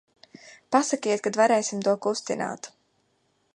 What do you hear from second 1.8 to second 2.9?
to kustināt.